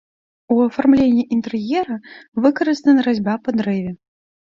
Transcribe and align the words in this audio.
У 0.53 0.55
афармленні 0.67 1.25
інтэр'ера 1.35 1.97
выкарыстана 2.45 3.05
разьба 3.09 3.35
па 3.45 3.55
дрэве. 3.59 3.91